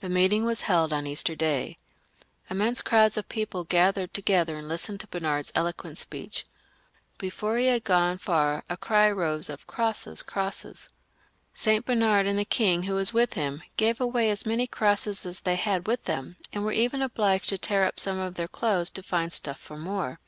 [0.00, 1.78] The meeting was held on Easter Day.
[2.50, 6.42] Immense crowds of people gathered together and listened to Ber nard's eloquent speech.
[7.16, 10.24] Before he had gone far a cry rose of" Crosses!
[10.24, 10.88] crosses!"
[11.64, 11.86] St.
[11.86, 15.54] Bernard and the king, who was with him, gave away as many crosses as they
[15.54, 19.00] had with them, and were even obliged to tear up some of their clothes to
[19.04, 20.18] find stuff for more.